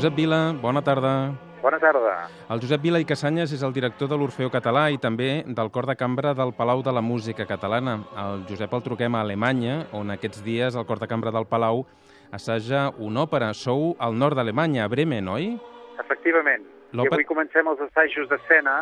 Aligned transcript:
Josep 0.00 0.16
Vila, 0.16 0.54
bona 0.56 0.80
tarda. 0.80 1.36
Bona 1.60 1.76
tarda. 1.76 2.12
El 2.48 2.60
Josep 2.62 2.80
Vila 2.80 3.02
i 3.02 3.04
Casanyes 3.04 3.50
és 3.52 3.60
el 3.60 3.74
director 3.76 4.08
de 4.08 4.16
l'Orfeo 4.16 4.48
Català 4.48 4.86
i 4.88 4.96
també 4.96 5.42
del 5.44 5.68
Cor 5.74 5.84
de 5.84 5.92
Cambra 5.92 6.32
del 6.32 6.54
Palau 6.56 6.80
de 6.80 6.94
la 6.96 7.02
Música 7.04 7.44
Catalana. 7.44 7.98
El 8.22 8.46
Josep 8.48 8.72
el 8.72 8.86
truquem 8.86 9.18
a 9.18 9.20
Alemanya, 9.20 9.74
on 9.92 10.08
aquests 10.16 10.40
dies 10.40 10.72
el 10.72 10.88
Cor 10.88 11.04
de 11.04 11.10
Cambra 11.10 11.34
del 11.36 11.44
Palau 11.44 11.84
assaja 12.32 12.86
una 12.96 13.26
òpera. 13.26 13.52
Sou 13.52 13.90
al 14.00 14.16
nord 14.16 14.40
d'Alemanya, 14.40 14.88
a 14.88 14.88
Bremen, 14.88 15.28
oi? 15.28 15.52
Efectivament. 16.00 16.64
I 16.96 17.04
avui 17.04 17.28
comencem 17.28 17.68
els 17.68 17.84
assajos 17.90 18.32
d'escena 18.32 18.80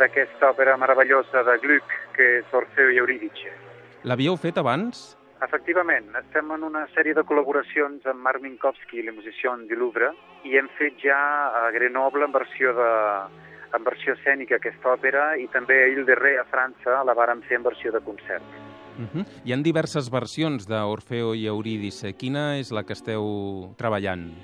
d'aquesta 0.00 0.54
òpera 0.54 0.80
meravellosa 0.80 1.44
de 1.52 1.60
Gluck, 1.60 1.96
que 2.16 2.38
és 2.40 2.56
Orfeo 2.56 2.96
i 2.96 3.04
Eurídice. 3.04 3.52
L'havíeu 4.08 4.40
fet 4.40 4.56
abans? 4.56 5.10
Efectivament, 5.40 6.10
estem 6.18 6.50
en 6.52 6.64
una 6.66 6.82
sèrie 6.92 7.16
de 7.16 7.22
col·laboracions 7.24 8.04
amb 8.10 8.20
Marc 8.26 8.42
Minkowski 8.44 8.98
i 9.00 9.04
la 9.06 9.14
Musició 9.16 9.54
du 9.70 9.78
Louvre 9.78 10.10
i 10.44 10.58
hem 10.60 10.68
fet 10.76 11.00
ja 11.00 11.16
a 11.62 11.70
Grenoble 11.72 12.26
en 12.28 12.34
versió, 12.34 12.74
de, 12.76 12.90
en 13.72 13.86
versió 13.86 14.12
escènica 14.18 14.58
aquesta 14.58 14.92
òpera 14.92 15.30
i 15.40 15.48
també 15.48 15.78
a 15.80 15.88
Ile 15.88 16.04
de 16.04 16.18
Ré 16.18 16.34
a 16.36 16.44
França 16.44 17.00
la 17.08 17.16
vàrem 17.16 17.40
fer 17.48 17.56
en 17.56 17.64
versió 17.64 17.92
de 17.92 18.04
concert. 18.04 18.44
Uh 18.98 19.08
-huh. 19.08 19.24
Hi 19.44 19.52
han 19.52 19.62
diverses 19.62 20.10
versions 20.10 20.68
d'Orfeo 20.68 21.34
i 21.34 21.46
Eurídice. 21.46 22.12
Quina 22.12 22.58
és 22.58 22.70
la 22.70 22.84
que 22.84 22.92
esteu 22.92 23.72
treballant? 23.78 24.34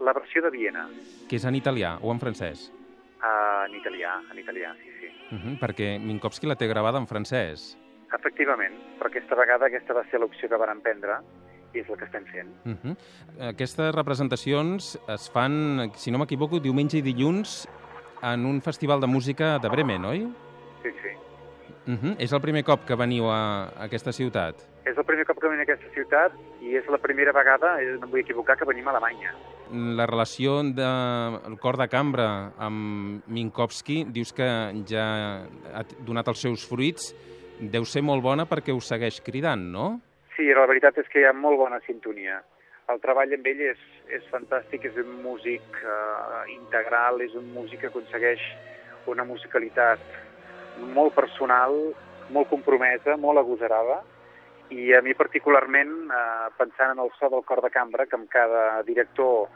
La 0.00 0.12
versió 0.12 0.40
de 0.42 0.50
Viena. 0.50 0.88
Que 1.28 1.36
és 1.36 1.44
en 1.44 1.54
italià 1.54 1.98
o 2.00 2.12
en 2.12 2.20
francès? 2.20 2.70
Uh, 3.18 3.66
en 3.66 3.74
italià, 3.74 4.20
en 4.30 4.38
italià, 4.38 4.74
sí, 4.74 4.90
sí. 5.00 5.08
Uh 5.32 5.38
-huh, 5.38 5.58
perquè 5.58 5.98
Minkowski 5.98 6.46
la 6.46 6.54
té 6.54 6.68
gravada 6.68 6.98
en 6.98 7.06
francès. 7.06 7.76
Efectivament, 8.14 8.76
però 8.98 9.10
aquesta 9.10 9.36
vegada 9.38 9.66
aquesta 9.66 9.96
va 9.96 10.04
ser 10.10 10.20
l'opció 10.22 10.48
que 10.48 10.60
varen 10.60 10.80
prendre 10.84 11.18
i 11.74 11.82
és 11.82 11.88
el 11.90 11.98
que 11.98 12.06
estem 12.06 12.24
fent. 12.30 12.50
Uh 12.64 12.76
-huh. 12.82 12.96
Aquestes 13.50 13.94
representacions 13.94 14.98
es 15.08 15.30
fan, 15.30 15.90
si 15.94 16.10
no 16.10 16.18
m'equivoco, 16.18 16.60
diumenge 16.60 16.98
i 16.98 17.02
dilluns 17.02 17.68
en 18.22 18.46
un 18.46 18.60
festival 18.60 19.00
de 19.00 19.06
música 19.06 19.58
de 19.58 19.68
Bremen, 19.68 20.04
oi? 20.04 20.20
Sí, 20.82 20.90
sí. 21.02 21.12
Uh 21.86 21.94
-huh. 21.94 22.16
És 22.18 22.32
el 22.32 22.40
primer 22.40 22.64
cop 22.64 22.84
que 22.86 22.94
veniu 22.94 23.30
a 23.30 23.70
aquesta 23.84 24.12
ciutat? 24.12 24.54
És 24.84 24.96
el 24.96 25.04
primer 25.04 25.26
cop 25.26 25.38
que 25.40 25.48
venim 25.48 25.60
a 25.60 25.62
aquesta 25.62 25.88
ciutat 25.94 26.32
i 26.60 26.76
és 26.76 26.86
la 26.88 26.98
primera 26.98 27.32
vegada, 27.32 27.76
no 27.98 28.06
em 28.06 28.10
vull 28.10 28.20
equivocar, 28.20 28.56
que 28.56 28.64
venim 28.64 28.86
a 28.88 28.90
Alemanya. 28.90 29.34
La 29.70 30.06
relació 30.06 30.62
del 30.62 30.74
de, 30.74 31.56
cor 31.60 31.76
de 31.76 31.88
cambra 31.88 32.52
amb 32.58 33.22
Minkowski, 33.26 34.04
dius 34.04 34.32
que 34.32 34.84
ja 34.86 35.46
ha 35.74 35.84
donat 36.06 36.28
els 36.28 36.40
seus 36.40 36.66
fruits, 36.68 37.14
deu 37.60 37.84
ser 37.86 38.02
molt 38.02 38.22
bona 38.24 38.46
perquè 38.50 38.74
us 38.74 38.88
segueix 38.90 39.20
cridant, 39.24 39.62
no? 39.72 39.86
Sí, 40.36 40.48
la 40.50 40.66
veritat 40.66 40.98
és 40.98 41.08
que 41.10 41.22
hi 41.22 41.28
ha 41.28 41.32
molt 41.36 41.58
bona 41.60 41.80
sintonia. 41.86 42.40
El 42.90 43.00
treball 43.00 43.32
amb 43.32 43.46
ell 43.48 43.60
és, 43.70 43.82
és 44.12 44.24
fantàstic, 44.32 44.88
és 44.90 44.96
un 45.00 45.12
músic 45.22 45.78
eh, 45.80 46.40
integral, 46.52 47.22
és 47.24 47.34
un 47.38 47.46
músic 47.54 47.84
que 47.84 47.92
aconsegueix 47.92 48.42
una 49.08 49.24
musicalitat 49.24 50.02
molt 50.96 51.14
personal, 51.16 51.76
molt 52.34 52.50
compromesa, 52.50 53.16
molt 53.20 53.40
agosarada, 53.40 54.02
i 54.74 54.92
a 54.96 55.00
mi 55.06 55.14
particularment, 55.14 55.94
eh, 56.10 56.48
pensant 56.58 56.92
en 56.96 57.04
el 57.04 57.12
so 57.18 57.30
del 57.32 57.44
cor 57.48 57.62
de 57.64 57.70
cambra, 57.70 58.06
que 58.06 58.18
amb 58.18 58.28
cada 58.32 58.82
director 58.82 59.46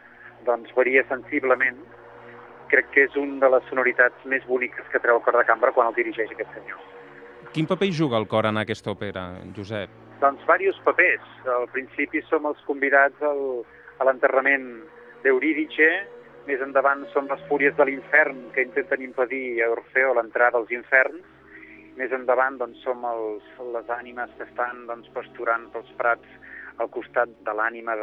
doncs, 0.46 0.72
varia 0.76 1.04
sensiblement, 1.08 1.82
crec 2.72 2.92
que 2.94 3.08
és 3.08 3.16
una 3.16 3.40
de 3.44 3.50
les 3.56 3.68
sonoritats 3.68 4.24
més 4.24 4.46
boniques 4.46 4.88
que 4.92 5.02
treu 5.02 5.18
el 5.18 5.26
cor 5.26 5.36
de 5.40 5.44
cambra 5.48 5.72
quan 5.72 5.90
el 5.90 5.98
dirigeix 5.98 6.32
aquest 6.32 6.54
senyor. 6.54 6.97
Quin 7.54 7.66
paper 7.66 7.88
hi 7.88 7.96
juga 7.96 8.18
el 8.20 8.28
cor 8.28 8.46
en 8.46 8.60
aquesta 8.60 8.92
òpera, 8.92 9.30
Josep? 9.56 9.90
Doncs 10.20 10.42
diversos 10.44 10.78
papers. 10.84 11.26
Al 11.54 11.66
principi 11.72 12.22
som 12.28 12.46
els 12.50 12.60
convidats 12.66 13.22
al, 13.22 13.42
a 13.98 14.06
l'enterrament 14.08 14.68
d'Eurídice, 15.24 15.88
més 16.48 16.62
endavant 16.64 17.04
som 17.12 17.28
les 17.30 17.42
fúries 17.48 17.74
de 17.76 17.84
l'infern 17.84 18.46
que 18.54 18.64
intenten 18.64 19.02
impedir 19.04 19.60
a 19.62 19.70
Orfeo 19.74 20.14
l'entrada 20.16 20.58
als 20.60 20.70
inferns, 20.72 21.24
més 21.98 22.12
endavant 22.14 22.56
doncs, 22.60 22.78
som 22.86 23.02
els, 23.04 23.44
les 23.74 23.90
ànimes 23.90 24.30
que 24.38 24.46
estan 24.46 24.86
doncs, 24.86 25.10
pasturant 25.16 25.66
pels 25.74 25.90
prats 25.98 26.38
al 26.78 26.88
costat 26.94 27.32
de 27.44 27.54
l'ànima 27.58 27.96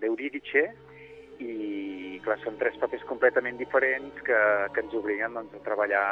d'Eurídice, 0.00 0.62
de, 0.70 0.90
i 1.40 2.20
clar, 2.24 2.38
són 2.44 2.58
tres 2.60 2.76
papers 2.80 3.04
completament 3.08 3.58
diferents 3.58 4.22
que, 4.26 4.40
que 4.74 4.84
ens 4.84 4.96
obliguen 4.96 5.36
doncs, 5.36 5.56
a 5.56 5.64
treballar 5.66 6.04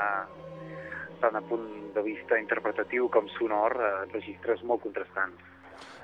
tant 1.23 1.37
a 1.37 1.45
punt 1.45 1.93
de 1.95 2.03
vista 2.03 2.39
interpretatiu 2.41 3.09
com 3.13 3.29
sonor, 3.37 3.77
eh, 3.79 3.93
registres 4.13 4.63
molt 4.63 4.83
contrastants. 4.83 5.43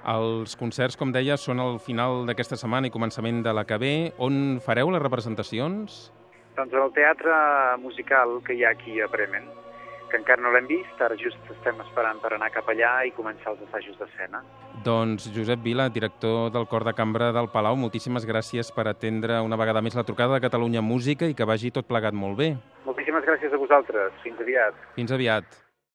Els 0.05 0.53
concerts, 0.61 0.99
com 1.01 1.13
deia, 1.13 1.39
són 1.41 1.61
al 1.65 1.79
final 1.81 2.27
d'aquesta 2.29 2.59
setmana 2.61 2.91
i 2.91 2.93
començament 2.93 3.41
de 3.43 3.55
la 3.57 3.65
que 3.65 3.79
ve. 3.81 3.95
On 4.21 4.61
fareu 4.61 4.91
les 4.93 5.03
representacions? 5.03 6.13
Doncs 6.55 6.75
al 6.77 6.93
teatre 6.93 7.35
musical 7.83 8.41
que 8.45 8.55
hi 8.55 8.65
ha 8.65 8.75
aquí 8.77 9.01
a 9.01 9.09
Bremen, 9.11 9.49
que 10.11 10.21
encara 10.21 10.45
no 10.45 10.53
l'hem 10.55 10.69
vist, 10.71 11.01
ara 11.03 11.17
just 11.19 11.41
estem 11.57 11.81
esperant 11.83 12.21
per 12.23 12.35
anar 12.37 12.53
cap 12.55 12.69
allà 12.71 12.93
i 13.09 13.15
començar 13.17 13.55
els 13.55 13.65
assajos 13.67 13.97
d'escena. 13.99 14.45
Doncs 14.85 15.31
Josep 15.35 15.65
Vila, 15.65 15.89
director 15.89 16.53
del 16.55 16.69
Cor 16.71 16.85
de 16.85 16.95
Cambra 16.95 17.33
del 17.33 17.49
Palau, 17.51 17.75
moltíssimes 17.81 18.29
gràcies 18.29 18.71
per 18.77 18.87
atendre 18.93 19.41
una 19.43 19.59
vegada 19.59 19.83
més 19.83 19.97
la 19.99 20.05
trucada 20.05 20.37
de 20.37 20.45
Catalunya 20.45 20.85
Música 20.85 21.27
i 21.27 21.35
que 21.35 21.49
vagi 21.49 21.73
tot 21.75 21.89
plegat 21.89 22.15
molt 22.15 22.39
bé. 22.39 22.53
Moltíssimes 23.05 23.27
gràcies 23.29 23.53
a 23.53 23.59
vosaltres. 23.61 24.15
Fins 24.25 24.39
aviat. 24.41 24.77
Fins 24.97 25.11
aviat. 25.13 25.64